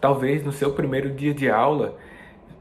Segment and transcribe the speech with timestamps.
[0.00, 1.96] Talvez no seu primeiro dia de aula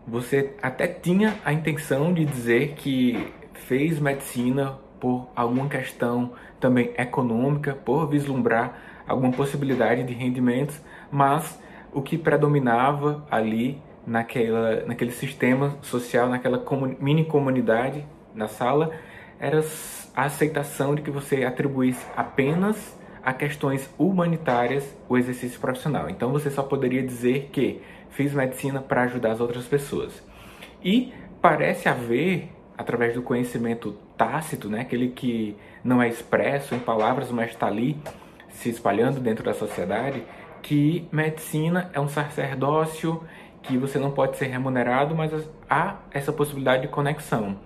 [0.05, 7.73] você até tinha a intenção de dizer que fez medicina por alguma questão também econômica,
[7.73, 11.59] por vislumbrar alguma possibilidade de rendimentos, mas
[11.93, 16.63] o que predominava ali naquela, naquele sistema social, naquela
[16.99, 18.91] mini comunidade na sala,
[19.39, 19.63] era
[20.15, 26.09] a aceitação de que você atribuísse apenas a questões humanitárias o exercício profissional.
[26.09, 30.21] Então você só poderia dizer que fiz medicina para ajudar as outras pessoas.
[30.83, 37.31] E parece haver, através do conhecimento tácito, né, aquele que não é expresso em palavras,
[37.31, 37.97] mas está ali
[38.49, 40.23] se espalhando dentro da sociedade,
[40.61, 43.23] que medicina é um sacerdócio,
[43.61, 45.31] que você não pode ser remunerado, mas
[45.69, 47.57] há essa possibilidade de conexão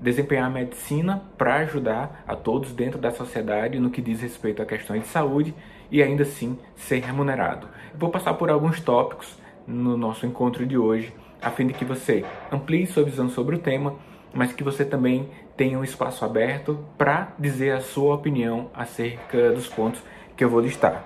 [0.00, 4.66] desempenhar a medicina para ajudar a todos dentro da sociedade no que diz respeito a
[4.66, 5.54] questões de saúde
[5.90, 7.68] e ainda assim ser remunerado.
[7.94, 12.24] vou passar por alguns tópicos no nosso encontro de hoje, a fim de que você
[12.50, 13.94] amplie sua visão sobre o tema,
[14.32, 19.68] mas que você também tenha um espaço aberto para dizer a sua opinião acerca dos
[19.68, 20.02] pontos
[20.36, 21.04] que eu vou listar.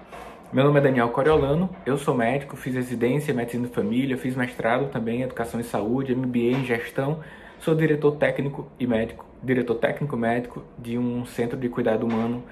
[0.53, 4.37] Meu nome é Daniel Coriolano, eu sou médico, fiz residência em medicina de família, fiz
[4.37, 7.21] mestrado também em educação e saúde, MBA em gestão
[7.61, 12.43] Sou diretor técnico e médico, diretor técnico médico de um centro de cuidado humano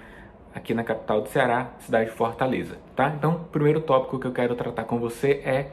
[0.55, 3.13] aqui na capital do Ceará, cidade de Fortaleza, tá?
[3.17, 5.71] Então, o primeiro tópico que eu quero tratar com você é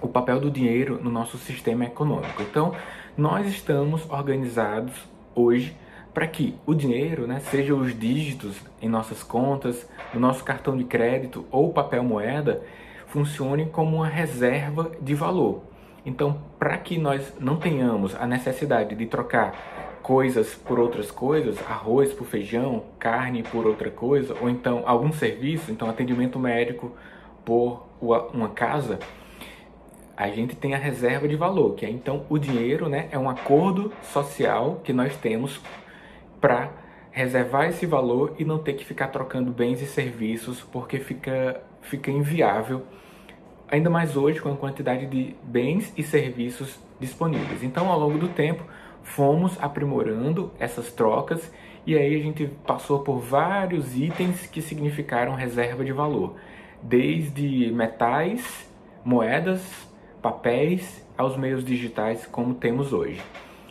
[0.00, 2.42] o papel do dinheiro no nosso sistema econômico.
[2.42, 2.74] Então,
[3.16, 4.92] nós estamos organizados
[5.34, 5.76] hoje
[6.12, 10.84] para que o dinheiro, né, seja os dígitos em nossas contas, no nosso cartão de
[10.84, 12.62] crédito ou papel moeda,
[13.06, 15.62] funcione como uma reserva de valor.
[16.04, 22.12] Então, para que nós não tenhamos a necessidade de trocar coisas por outras coisas, arroz
[22.12, 26.92] por feijão, carne por outra coisa, ou então algum serviço, então atendimento médico
[27.44, 27.86] por
[28.32, 28.98] uma casa,
[30.16, 33.30] a gente tem a reserva de valor, que é então o dinheiro, né, é um
[33.30, 35.60] acordo social que nós temos
[36.40, 36.70] para
[37.12, 42.10] reservar esse valor e não ter que ficar trocando bens e serviços, porque fica fica
[42.10, 42.82] inviável
[43.72, 47.62] ainda mais hoje com a quantidade de bens e serviços disponíveis.
[47.62, 48.62] Então, ao longo do tempo,
[49.02, 51.50] fomos aprimorando essas trocas
[51.86, 56.36] e aí a gente passou por vários itens que significaram reserva de valor,
[56.82, 58.70] desde metais,
[59.02, 59.88] moedas,
[60.20, 63.22] papéis, aos meios digitais como temos hoje.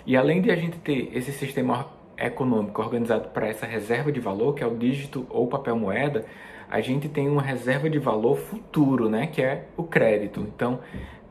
[0.06, 4.56] E além de a gente ter esse sistema econômico organizado para essa reserva de valor,
[4.56, 6.26] que é o dígito ou papel moeda,
[6.72, 10.40] a gente tem uma reserva de valor futuro, né, que é o crédito.
[10.40, 10.80] Então,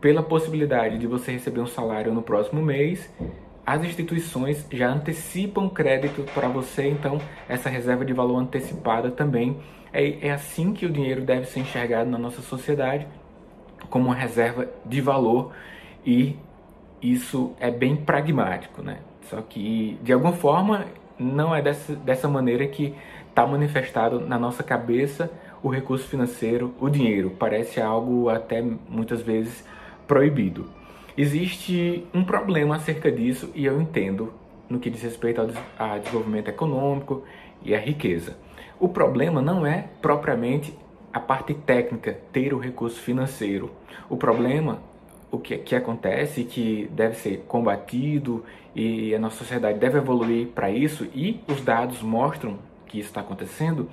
[0.00, 3.10] pela possibilidade de você receber um salário no próximo mês,
[3.66, 7.18] as instituições já antecipam crédito para você, então
[7.48, 9.56] essa reserva de valor antecipada também
[9.92, 13.06] é, é assim que o dinheiro deve ser enxergado na nossa sociedade
[13.88, 15.52] como uma reserva de valor
[16.04, 16.36] e
[17.00, 18.98] isso é bem pragmático, né?
[19.22, 20.86] Só que de alguma forma
[21.18, 22.94] não é dessa, dessa maneira que
[23.30, 25.30] está manifestado na nossa cabeça
[25.62, 27.30] o recurso financeiro, o dinheiro.
[27.38, 29.64] Parece algo até muitas vezes
[30.06, 30.68] proibido.
[31.16, 34.32] Existe um problema acerca disso e eu entendo
[34.68, 37.24] no que diz respeito ao desenvolvimento econômico
[37.62, 38.36] e à riqueza.
[38.78, 40.76] O problema não é propriamente
[41.12, 43.70] a parte técnica, ter o recurso financeiro.
[44.08, 44.80] O problema,
[45.30, 50.70] o que, que acontece, que deve ser combatido e a nossa sociedade deve evoluir para
[50.70, 52.58] isso, e os dados mostram
[52.90, 53.88] que está acontecendo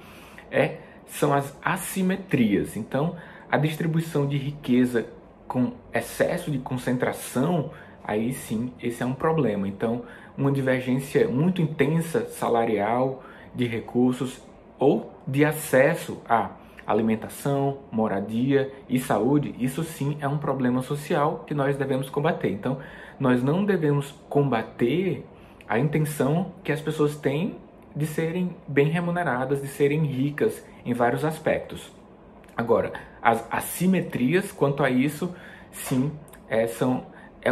[0.49, 2.75] é, são as assimetrias.
[2.75, 3.15] Então,
[3.49, 5.07] a distribuição de riqueza
[5.47, 7.71] com excesso de concentração,
[8.03, 9.67] aí sim, esse é um problema.
[9.67, 10.03] Então,
[10.35, 13.23] uma divergência muito intensa salarial
[13.53, 14.41] de recursos
[14.79, 16.51] ou de acesso a
[16.85, 22.49] alimentação, moradia e saúde, isso sim é um problema social que nós devemos combater.
[22.49, 22.79] Então,
[23.19, 25.25] nós não devemos combater
[25.67, 27.57] a intenção que as pessoas têm
[27.97, 31.91] de serem bem remuneradas, de serem ricas em vários aspectos.
[32.55, 35.33] Agora, as assimetrias quanto a isso,
[35.71, 36.11] sim,
[36.47, 37.07] é, são,
[37.41, 37.49] é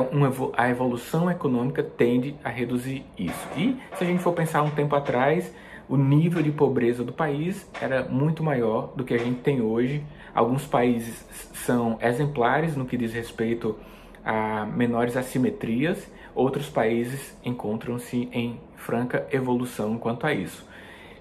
[0.55, 3.47] a evolução econômica tende a reduzir isso.
[3.57, 5.53] E se a gente for pensar um tempo atrás,
[5.89, 10.03] o nível de pobreza do país era muito maior do que a gente tem hoje.
[10.33, 13.75] Alguns países são exemplares no que diz respeito
[14.23, 20.63] a menores assimetrias, outros países encontram-se em franca evolução quanto a isso.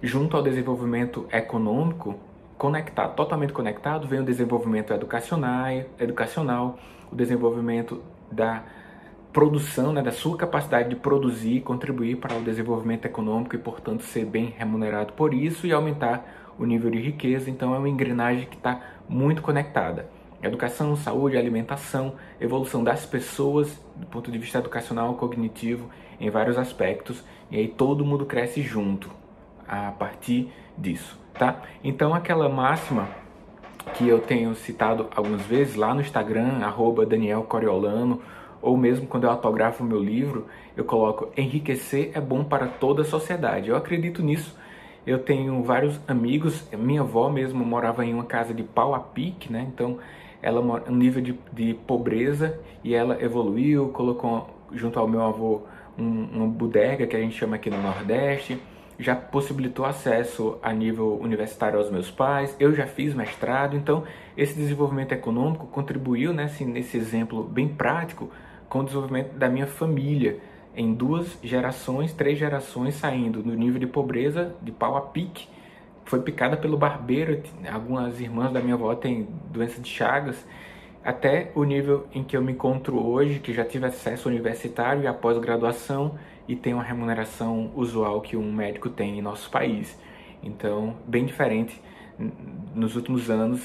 [0.03, 2.15] Junto ao desenvolvimento econômico,
[2.59, 6.79] conectado, totalmente conectado, vem o desenvolvimento educacional, educacional
[7.11, 8.63] o desenvolvimento da
[9.33, 14.03] produção, né, da sua capacidade de produzir e contribuir para o desenvolvimento econômico e, portanto,
[14.03, 17.51] ser bem remunerado por isso e aumentar o nível de riqueza.
[17.51, 20.09] Então, é uma engrenagem que está muito conectada.
[20.45, 25.89] Educação, saúde, alimentação, evolução das pessoas do ponto de vista educacional, cognitivo,
[26.21, 27.25] em vários aspectos.
[27.51, 29.11] E aí todo mundo cresce junto
[29.67, 31.63] a partir disso, tá?
[31.83, 33.09] Então, aquela máxima
[33.95, 38.21] que eu tenho citado algumas vezes lá no Instagram, arroba Daniel Coriolano,
[38.61, 43.05] ou mesmo quando eu autografo meu livro, eu coloco enriquecer é bom para toda a
[43.05, 43.69] sociedade.
[43.69, 44.57] Eu acredito nisso.
[45.07, 49.53] Eu tenho vários amigos, minha avó mesmo morava em uma casa de pau a pique,
[49.53, 49.67] né?
[49.73, 49.99] Então
[50.45, 55.63] ela um nível de, de pobreza e ela evoluiu, colocou junto ao meu avô
[55.99, 58.61] um, uma bodega que a gente chama aqui no Nordeste,
[58.99, 64.05] já possibilitou acesso a nível universitário aos meus pais, eu já fiz mestrado, então
[64.37, 68.31] esse desenvolvimento econômico contribuiu nesse, nesse exemplo bem prático
[68.69, 70.41] com o desenvolvimento da minha família
[70.77, 75.49] em duas gerações, três gerações saindo do nível de pobreza de pau a pique.
[76.05, 77.43] Foi picada pelo barbeiro,
[77.73, 80.47] algumas irmãs da minha avó têm doença de Chagas,
[81.03, 85.07] até o nível em que eu me encontro hoje, que já tive acesso universitário e
[85.07, 86.19] a pós-graduação
[86.49, 89.99] e tenho uma remuneração usual que um médico tem em nosso país.
[90.43, 91.81] Então, bem diferente
[92.75, 93.61] nos últimos anos,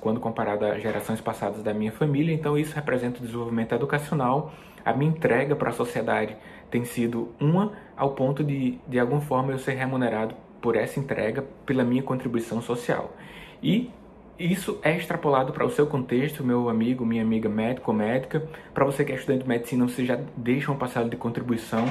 [0.00, 2.34] quando comparado a gerações passadas da minha família.
[2.34, 4.52] Então, isso representa o desenvolvimento educacional.
[4.84, 6.36] A minha entrega para a sociedade
[6.70, 11.44] tem sido uma, ao ponto de, de alguma forma, eu ser remunerado por essa entrega,
[11.64, 13.16] pela minha contribuição social.
[13.62, 13.90] E
[14.38, 18.48] isso é extrapolado para o seu contexto, meu amigo, minha amiga médico ou médica.
[18.72, 21.84] Para você que é estudante de medicina, você já deixa um passado de contribuição,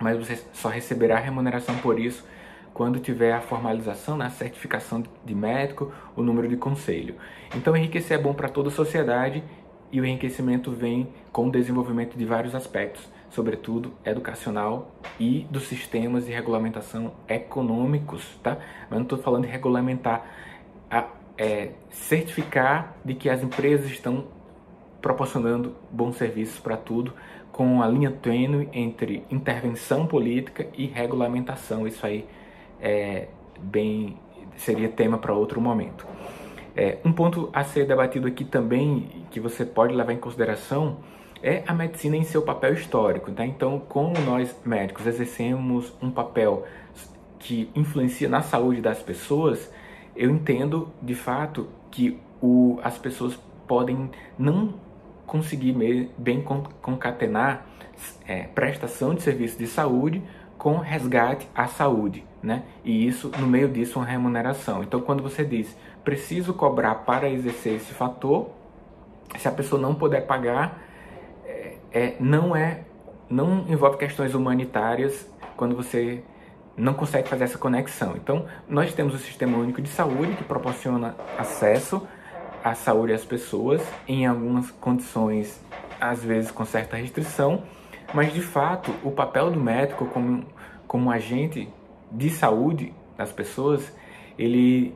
[0.00, 2.24] mas você só receberá remuneração por isso
[2.76, 7.14] quando tiver a formalização, né, a certificação de médico, o número de conselho.
[7.54, 9.42] Então, enriquecer é bom para toda a sociedade
[9.90, 16.26] e o enriquecimento vem com o desenvolvimento de vários aspectos, sobretudo educacional e dos sistemas
[16.26, 18.58] de regulamentação econômicos, tá?
[18.88, 20.24] Mas não estou falando de regulamentar,
[20.90, 21.06] a,
[21.36, 24.26] é, certificar de que as empresas estão
[25.00, 27.12] proporcionando bons serviços para tudo,
[27.52, 31.86] com a linha tênue entre intervenção política e regulamentação.
[31.86, 32.26] Isso aí
[32.80, 33.28] é,
[33.58, 34.18] bem
[34.56, 36.06] seria tema para outro momento.
[36.76, 40.98] É, um ponto a ser debatido aqui também, que você pode levar em consideração,
[41.42, 43.30] é a medicina em seu papel histórico.
[43.32, 43.44] Tá?
[43.44, 46.64] Então, como nós médicos exercemos um papel
[47.38, 49.70] que influencia na saúde das pessoas,
[50.14, 54.74] eu entendo de fato que o, as pessoas podem não
[55.26, 55.76] conseguir
[56.16, 56.42] bem
[56.80, 57.66] concatenar
[58.26, 60.22] é, prestação de serviço de saúde
[60.56, 62.62] com resgate à saúde, né?
[62.84, 64.82] E isso, no meio disso, uma remuneração.
[64.82, 68.50] Então, quando você diz, preciso cobrar para exercer esse fator,
[69.36, 70.85] se a pessoa não puder pagar,
[71.96, 72.80] é, não é,
[73.26, 75.26] não envolve questões humanitárias
[75.56, 76.22] quando você
[76.76, 78.14] não consegue fazer essa conexão.
[78.16, 82.06] Então, nós temos o Sistema Único de Saúde que proporciona acesso
[82.62, 85.58] à saúde às pessoas em algumas condições,
[85.98, 87.62] às vezes com certa restrição,
[88.12, 90.44] mas de fato, o papel do médico como,
[90.86, 91.66] como agente
[92.12, 93.90] de saúde das pessoas,
[94.38, 94.94] ele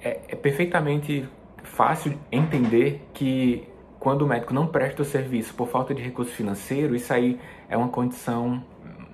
[0.00, 1.28] é, é perfeitamente
[1.64, 3.66] fácil entender que
[4.06, 7.76] quando o médico não presta o serviço por falta de recurso financeiro, isso aí é
[7.76, 8.62] uma condição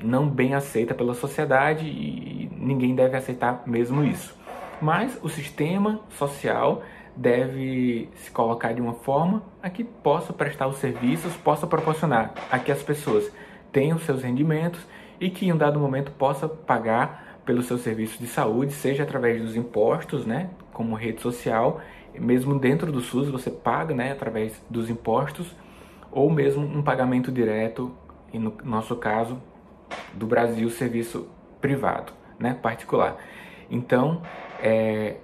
[0.04, 4.36] não bem aceita pela sociedade e ninguém deve aceitar mesmo isso.
[4.82, 6.82] Mas o sistema social
[7.16, 12.58] deve se colocar de uma forma a que possa prestar os serviços, possa proporcionar a
[12.58, 13.32] que as pessoas
[13.72, 14.86] tenham seus rendimentos
[15.18, 19.40] e que em um dado momento possa pagar pelo seu serviço de saúde, seja através
[19.40, 21.80] dos impostos, né, como rede social,
[22.18, 25.54] mesmo dentro do SUS você paga, né, através dos impostos,
[26.10, 27.92] ou mesmo um pagamento direto,
[28.32, 29.38] e no nosso caso,
[30.14, 31.28] do Brasil, serviço
[31.60, 33.16] privado, né, particular.
[33.70, 34.22] Então,
[34.62, 35.16] é,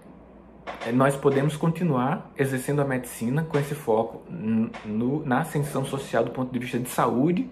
[0.92, 6.52] nós podemos continuar exercendo a medicina com esse foco no, na ascensão social do ponto
[6.52, 7.50] de vista de saúde,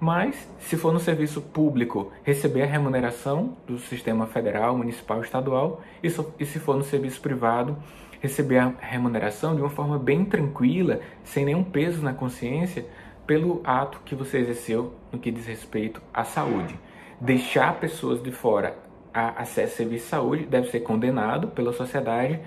[0.00, 6.08] mas se for no serviço público, receber a remuneração do sistema federal, municipal, estadual, e,
[6.40, 7.76] e se for no serviço privado,
[8.22, 12.86] receber a remuneração de uma forma bem tranquila, sem nenhum peso na consciência,
[13.26, 16.78] pelo ato que você exerceu no que diz respeito à saúde.
[17.20, 18.76] Deixar pessoas de fora
[19.12, 22.38] a acesso a serviço de saúde deve ser condenado pela sociedade,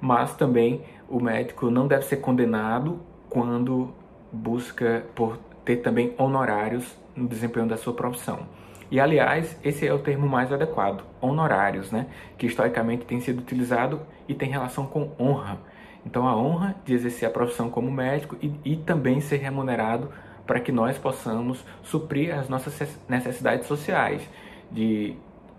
[0.00, 3.92] mas também o médico não deve ser condenado quando
[4.30, 8.46] busca por ter também honorários no desempenho da sua profissão.
[8.90, 12.06] E aliás, esse é o termo mais adequado, honorários, né?
[12.36, 15.58] Que historicamente tem sido utilizado e tem relação com honra.
[16.06, 20.10] Então, a honra de exercer a profissão como médico e, e também ser remunerado
[20.46, 24.28] para que nós possamos suprir as nossas necessidades sociais
[24.70, 25.16] de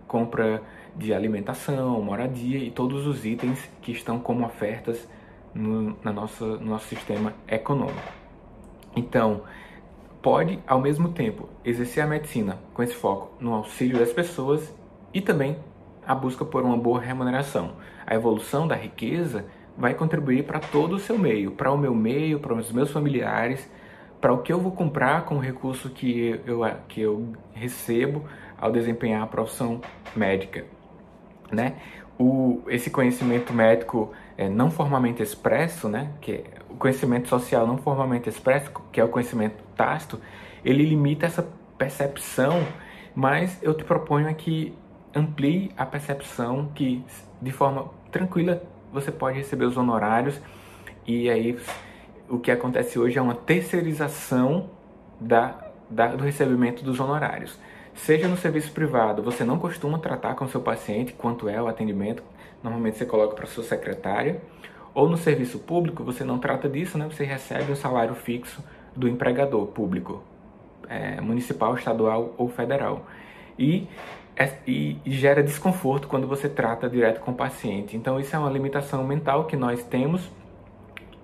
[0.08, 0.62] compra
[0.96, 5.08] de alimentação, moradia e todos os itens que estão como ofertas
[5.54, 8.14] no, na nossa, no nosso sistema econômico.
[8.96, 9.42] Então,
[10.26, 14.74] pode, ao mesmo tempo, exercer a medicina com esse foco no auxílio das pessoas
[15.14, 15.56] e também
[16.04, 17.74] a busca por uma boa remuneração.
[18.08, 19.46] A evolução da riqueza
[19.78, 23.70] vai contribuir para todo o seu meio, para o meu meio, para os meus familiares,
[24.20, 28.24] para o que eu vou comprar com o recurso que eu, que eu recebo
[28.58, 29.80] ao desempenhar a profissão
[30.16, 30.66] médica.
[31.52, 31.76] Né?
[32.18, 37.78] O, esse conhecimento médico é, não formalmente expresso, né, que é o conhecimento social não
[37.78, 40.20] formalmente expresso, que é o conhecimento tácito,
[40.64, 42.66] ele limita essa percepção,
[43.14, 44.74] mas eu te proponho que
[45.14, 47.04] amplie a percepção que
[47.42, 50.40] de forma tranquila você pode receber os honorários
[51.08, 51.58] e aí
[52.30, 54.70] o que acontece hoje é uma terceirização
[55.20, 57.60] da, da, do recebimento dos honorários.
[57.94, 62.24] Seja no serviço privado, você não costuma tratar com seu paciente quanto é o atendimento,
[62.62, 64.42] normalmente você coloca para sua secretária,
[64.94, 67.08] ou no serviço público você não trata disso, né?
[67.10, 68.62] Você recebe um salário fixo
[68.96, 70.24] do empregador público,
[70.88, 73.06] é, municipal, estadual ou federal.
[73.58, 73.88] E,
[74.36, 77.96] é, e, gera desconforto quando você trata direto com o paciente.
[77.96, 80.30] Então isso é uma limitação mental que nós temos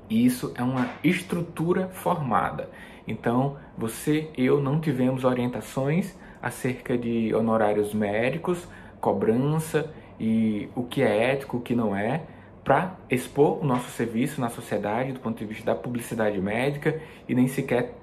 [0.09, 2.69] e isso é uma estrutura formada.
[3.07, 8.67] Então, você e eu não tivemos orientações acerca de honorários médicos,
[8.99, 12.23] cobrança e o que é ético, o que não é,
[12.63, 17.33] para expor o nosso serviço na sociedade do ponto de vista da publicidade médica e
[17.33, 17.95] nem sequer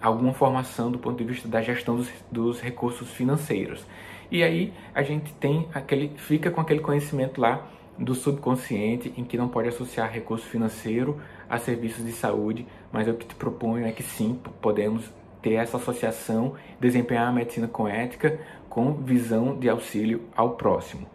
[0.00, 3.84] alguma formação do ponto de vista da gestão dos, dos recursos financeiros.
[4.30, 7.66] E aí a gente tem aquele, fica com aquele conhecimento lá
[7.98, 13.14] do subconsciente em que não pode associar recurso financeiro a serviços de saúde, mas o
[13.14, 18.38] que te proponho é que sim, podemos ter essa associação, desempenhar a medicina com ética,
[18.68, 21.06] com visão de auxílio ao próximo.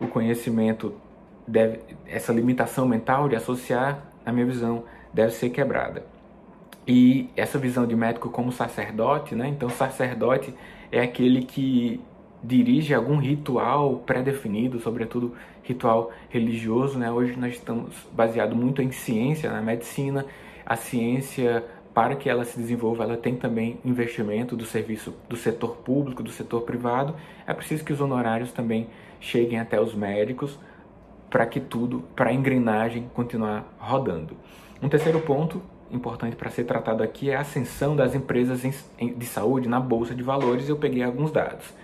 [0.00, 0.94] O conhecimento
[1.46, 6.04] deve, essa limitação mental de associar, na minha visão, deve ser quebrada.
[6.86, 9.48] E essa visão de médico como sacerdote, né?
[9.48, 10.54] Então, sacerdote
[10.92, 12.00] é aquele que
[12.42, 16.98] dirige algum ritual pré-definido, sobretudo ritual religioso.
[16.98, 17.10] Né?
[17.10, 20.24] Hoje nós estamos baseados muito em ciência, na medicina.
[20.64, 25.76] A ciência, para que ela se desenvolva, ela tem também investimento do serviço do setor
[25.78, 27.16] público, do setor privado.
[27.46, 28.88] É preciso que os honorários também
[29.18, 30.58] cheguem até os médicos
[31.36, 34.34] para que tudo, para a engrenagem continuar rodando.
[34.82, 39.68] Um terceiro ponto importante para ser tratado aqui é a ascensão das empresas de saúde
[39.68, 40.66] na bolsa de valores.
[40.66, 41.74] Eu peguei alguns dados.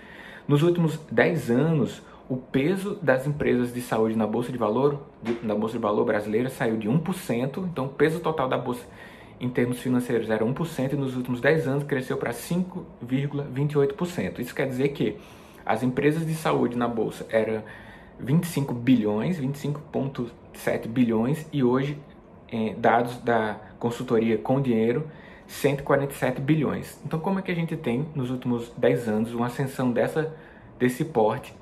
[0.47, 5.03] Nos últimos 10 anos, o peso das empresas de saúde na bolsa de valor,
[5.43, 8.83] na bolsa de valor brasileira, saiu de 1%, então o peso total da bolsa
[9.39, 14.39] em termos financeiros era 1% e nos últimos 10 anos cresceu para 5,28%.
[14.39, 15.15] Isso quer dizer que
[15.63, 17.61] as empresas de saúde na bolsa eram
[18.19, 21.97] 25 bilhões, 25,7 bilhões e hoje,
[22.51, 25.07] eh, dados da consultoria com dinheiro,
[25.47, 26.99] 147 bilhões.
[27.05, 30.33] Então, como é que a gente tem nos últimos 10 anos uma ascensão dessa,
[30.79, 31.53] desse porte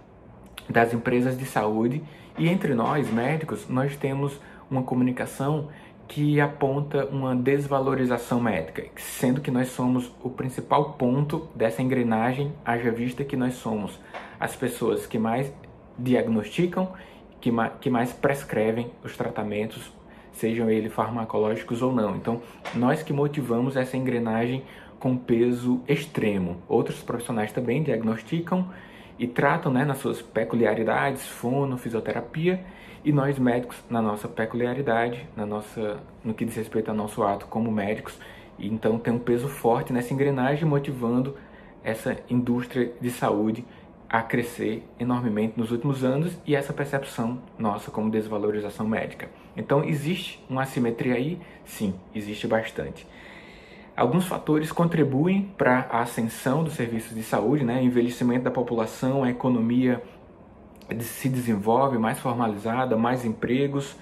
[0.70, 2.02] das empresas de saúde
[2.38, 4.40] e entre nós, médicos, nós temos
[4.70, 5.70] uma comunicação
[6.08, 12.92] que aponta uma desvalorização médica, sendo que nós somos o principal ponto dessa engrenagem, haja
[12.92, 13.98] vista que nós somos
[14.40, 15.52] as pessoas que mais
[15.98, 16.92] diagnosticam,
[17.40, 19.92] que mais, que mais prescrevem os tratamentos
[20.34, 22.16] sejam eles farmacológicos ou não.
[22.16, 22.42] Então,
[22.74, 24.64] nós que motivamos essa engrenagem
[25.00, 26.62] com peso extremo.
[26.68, 28.70] Outros profissionais também diagnosticam
[29.18, 32.64] e tratam né, nas suas peculiaridades, fono, fisioterapia,
[33.04, 37.48] e nós médicos na nossa peculiaridade, na nossa, no que diz respeito ao nosso ato
[37.48, 38.18] como médicos,
[38.60, 41.36] então tem um peso forte nessa engrenagem motivando
[41.84, 43.66] essa indústria de saúde
[44.12, 49.30] a crescer enormemente nos últimos anos e essa percepção nossa como desvalorização médica.
[49.56, 51.40] Então, existe uma assimetria aí?
[51.64, 53.08] Sim, existe bastante.
[53.96, 57.82] Alguns fatores contribuem para a ascensão dos serviços de saúde, né?
[57.82, 60.04] envelhecimento da população, a economia
[61.00, 63.96] se desenvolve mais formalizada, mais empregos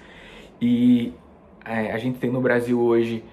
[0.60, 1.14] e
[1.64, 3.24] é, a gente tem no Brasil hoje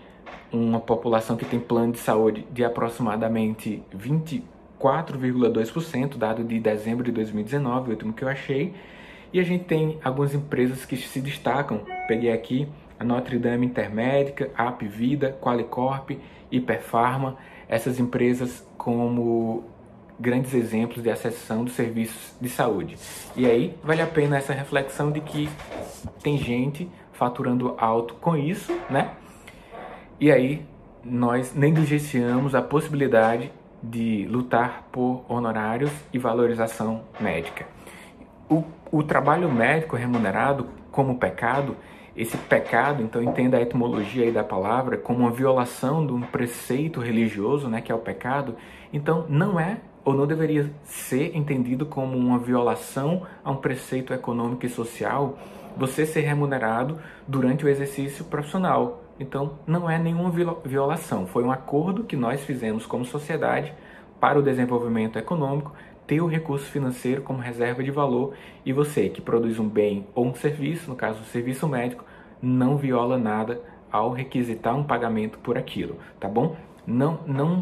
[0.52, 4.44] uma população que tem plano de saúde de aproximadamente 20
[4.80, 8.74] 4,2%, dado de dezembro de 2019, o último que eu achei.
[9.34, 11.82] E a gente tem algumas empresas que se destacam.
[12.08, 12.68] Peguei aqui
[13.00, 16.12] a Notre Dame Intermédica, AP Vida, Qualicorp,
[16.52, 17.38] Hiperfarma.
[17.68, 19.66] Essas empresas como
[20.20, 22.98] grandes exemplos de acessão dos serviços de saúde.
[23.36, 25.50] E aí vale a pena essa reflexão de que
[26.24, 29.12] tem gente faturando alto com isso, né?
[30.20, 30.66] E aí
[31.04, 33.52] nós negligenciamos a possibilidade
[33.90, 37.66] de lutar por honorários e valorização médica.
[38.50, 41.76] O, o trabalho médico remunerado como pecado,
[42.16, 47.00] esse pecado, então entenda a etimologia aí da palavra como uma violação de um preceito
[47.00, 48.56] religioso, né, que é o pecado,
[48.92, 54.66] então não é ou não deveria ser entendido como uma violação a um preceito econômico
[54.66, 55.38] e social
[55.76, 59.04] você ser remunerado durante o exercício profissional.
[59.20, 60.32] Então, não é nenhuma
[60.64, 63.74] violação, foi um acordo que nós fizemos como sociedade
[64.20, 65.74] para o desenvolvimento econômico,
[66.06, 68.34] ter o recurso financeiro como reserva de valor
[68.66, 72.06] e você que produz um bem ou um serviço, no caso o serviço médico,
[72.42, 76.56] não viola nada ao requisitar um pagamento por aquilo, tá bom?
[76.86, 77.62] Não, não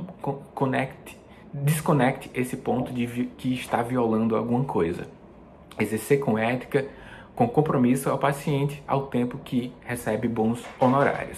[0.53, 1.17] conecte
[1.63, 3.07] desconecte esse ponto de
[3.37, 5.07] que está violando alguma coisa.
[5.79, 6.85] Exercer com ética,
[7.35, 11.37] com compromisso ao paciente ao tempo que recebe bons honorários.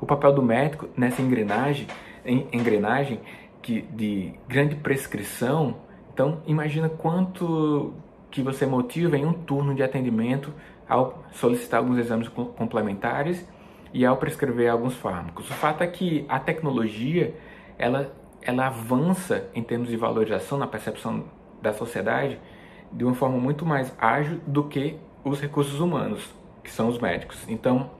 [0.00, 1.86] O papel do médico nessa engrenagem,
[2.24, 3.20] engrenagem
[3.62, 5.76] que, de grande prescrição,
[6.12, 7.94] então imagina quanto
[8.30, 10.52] que você motiva em um turno de atendimento
[10.88, 13.46] ao solicitar alguns exames complementares
[13.92, 15.50] e ao prescrever alguns fármacos.
[15.50, 17.34] O fato é que a tecnologia
[17.78, 21.24] ela ela avança em termos de valorização na percepção
[21.60, 22.38] da sociedade
[22.92, 24.96] de uma forma muito mais ágil do que
[25.28, 26.32] os recursos humanos,
[26.62, 27.38] que são os médicos.
[27.48, 27.90] Então,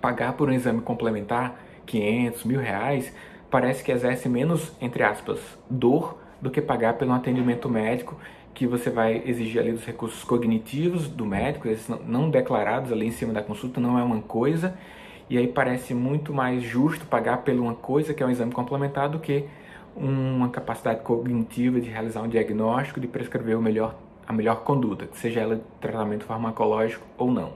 [0.00, 3.12] pagar por um exame complementar 500, mil reais,
[3.50, 8.16] parece que exerce menos, entre aspas, dor do que pagar pelo atendimento médico
[8.54, 13.12] que você vai exigir ali dos recursos cognitivos do médico, esses não declarados ali em
[13.12, 14.76] cima da consulta, não é uma coisa,
[15.28, 19.08] e aí parece muito mais justo pagar por uma coisa que é um exame complementar
[19.08, 19.46] do que
[19.94, 23.94] uma capacidade cognitiva de realizar um diagnóstico, de prescrever o melhor,
[24.30, 27.52] a melhor conduta, seja ela tratamento farmacológico ou não.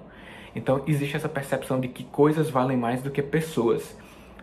[0.56, 3.96] Então existe essa percepção de que coisas valem mais do que pessoas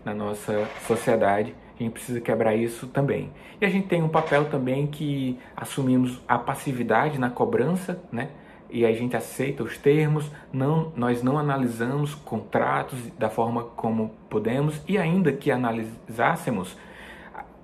[0.06, 1.54] na nossa sociedade.
[1.78, 3.32] A gente precisa quebrar isso também.
[3.60, 8.30] E a gente tem um papel também que assumimos a passividade na cobrança, né?
[8.70, 14.82] E a gente aceita os termos, não, nós não analisamos contratos da forma como podemos
[14.88, 16.78] e ainda que analisássemos,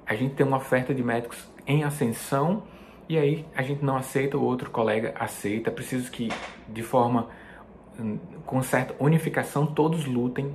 [0.06, 2.64] a gente tem uma oferta de médicos em ascensão
[3.10, 5.72] e aí a gente não aceita, o outro colega aceita.
[5.72, 6.30] Preciso que,
[6.68, 7.28] de forma
[8.00, 10.54] hum, com certa unificação, todos lutem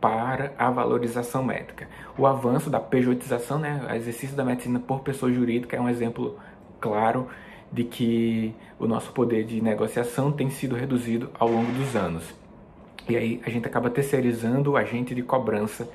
[0.00, 1.88] para a valorização médica.
[2.18, 6.38] O avanço da pejotização, né, o exercício da medicina por pessoa jurídica é um exemplo
[6.80, 7.28] claro
[7.70, 12.34] de que o nosso poder de negociação tem sido reduzido ao longo dos anos.
[13.08, 15.88] E aí a gente acaba terceirizando o agente de cobrança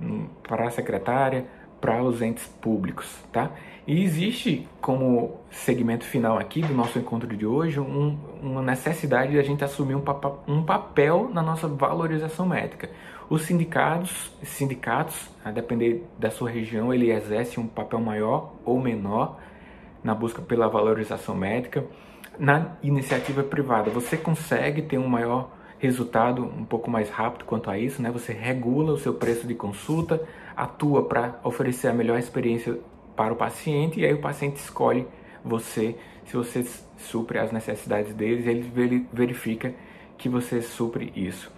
[0.00, 1.46] hum, para a secretária,
[1.84, 3.50] para os entes públicos, tá?
[3.86, 9.38] E existe como segmento final aqui do nosso encontro de hoje um, uma necessidade de
[9.38, 12.88] a gente assumir um, papel, um papel na nossa valorização médica.
[13.28, 19.38] Os sindicatos, sindicatos, a depender da sua região, ele exerce um papel maior ou menor
[20.02, 21.84] na busca pela valorização médica.
[22.38, 27.78] Na iniciativa privada, você consegue ter um maior resultado um pouco mais rápido quanto a
[27.78, 28.10] isso, né?
[28.10, 30.22] Você regula o seu preço de consulta,
[30.56, 32.78] atua para oferecer a melhor experiência
[33.16, 35.06] para o paciente e aí o paciente escolhe
[35.44, 36.64] você se você
[36.96, 39.74] supre as necessidades deles, ele verifica
[40.16, 41.52] que você supre isso.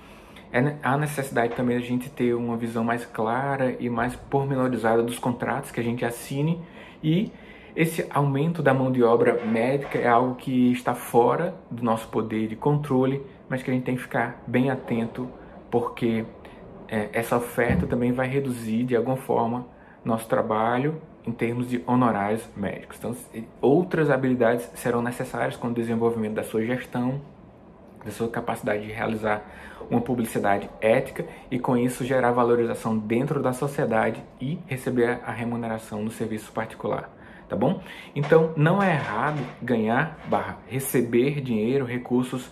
[0.53, 5.19] É, há necessidade também a gente ter uma visão mais clara e mais pormenorizada dos
[5.19, 6.61] contratos que a gente assine
[7.03, 7.33] e
[7.75, 12.49] esse aumento da mão de obra médica é algo que está fora do nosso poder
[12.49, 15.29] de controle, mas que a gente tem que ficar bem atento,
[15.71, 16.25] porque
[16.89, 19.67] é, essa oferta também vai reduzir de alguma forma
[20.05, 22.99] nosso trabalho em termos de honorários médicos.
[22.99, 23.17] Então,
[23.61, 27.21] outras habilidades serão necessárias com o desenvolvimento da sua gestão,
[28.05, 29.45] da sua capacidade de realizar
[29.91, 36.03] uma publicidade ética e com isso gerar valorização dentro da sociedade e receber a remuneração
[36.03, 37.11] no serviço particular
[37.49, 37.81] tá bom?
[38.15, 42.51] Então, não é errado ganhar barra receber dinheiro, recursos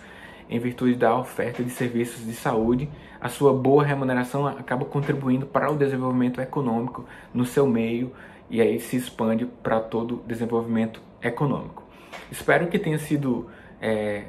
[0.48, 2.88] em virtude da oferta de serviços de saúde.
[3.20, 8.12] A sua boa remuneração acaba contribuindo para o desenvolvimento econômico no seu meio
[8.50, 11.82] e aí se expande para todo o desenvolvimento econômico.
[12.30, 13.48] Espero que tenha sido
[13.80, 14.24] é,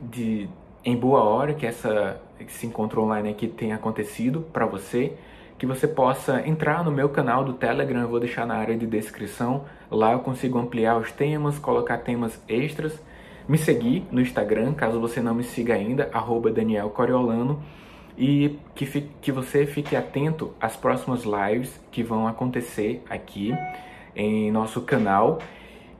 [0.00, 0.48] de
[0.84, 5.16] em boa hora que essa esse encontro online aqui tenha acontecido para você
[5.58, 8.86] que você possa entrar no meu canal do Telegram, eu vou deixar na área de
[8.86, 9.64] descrição.
[9.90, 13.00] Lá eu consigo ampliar os temas, colocar temas extras.
[13.46, 17.62] Me seguir no Instagram, caso você não me siga ainda, arroba Daniel Coriolano.
[18.16, 23.52] E que, fique, que você fique atento às próximas lives que vão acontecer aqui
[24.14, 25.40] em nosso canal.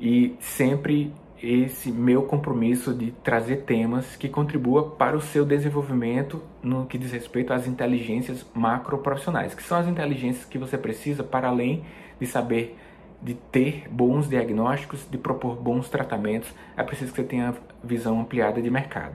[0.00, 6.86] E sempre esse meu compromisso de trazer temas que contribuam para o seu desenvolvimento no
[6.86, 11.84] que diz respeito às inteligências macroprofissionais, que são as inteligências que você precisa para além
[12.18, 12.78] de saber
[13.24, 18.60] de ter bons diagnósticos, de propor bons tratamentos, é preciso que você tenha visão ampliada
[18.60, 19.14] de mercado.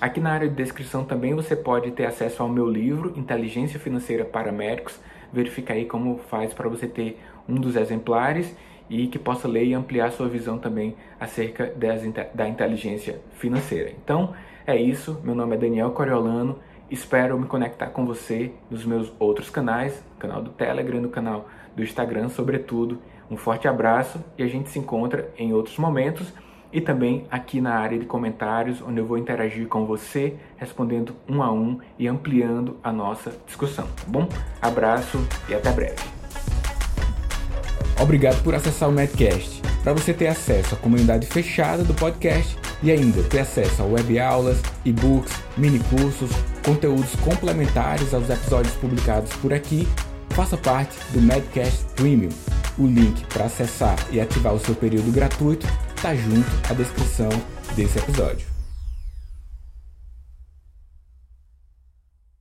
[0.00, 4.24] Aqui na área de descrição também você pode ter acesso ao meu livro Inteligência Financeira
[4.24, 4.98] para Médicos.
[5.32, 8.54] Verifica aí como faz para você ter um dos exemplares
[8.90, 12.02] e que possa ler e ampliar sua visão também acerca das,
[12.34, 13.92] da inteligência financeira.
[14.02, 14.34] Então,
[14.66, 15.20] é isso.
[15.22, 16.58] Meu nome é Daniel Coriolano.
[16.90, 21.82] Espero me conectar com você nos meus outros canais, canal do Telegram, no canal do
[21.82, 22.98] Instagram, sobretudo.
[23.30, 26.32] Um forte abraço e a gente se encontra em outros momentos
[26.72, 31.40] e também aqui na área de comentários, onde eu vou interagir com você, respondendo um
[31.40, 34.28] a um e ampliando a nossa discussão, tá bom?
[34.60, 36.02] Abraço e até breve.
[38.02, 39.62] Obrigado por acessar o Medcast.
[39.84, 44.18] Para você ter acesso à comunidade fechada do podcast e ainda ter acesso a web
[44.18, 46.30] aulas, e-books, mini cursos,
[46.64, 49.86] conteúdos complementares aos episódios publicados por aqui,
[50.34, 52.30] faça parte do Medcast Premium.
[52.76, 55.66] O link para acessar e ativar o seu período gratuito
[55.96, 57.30] está junto à descrição
[57.76, 58.53] desse episódio.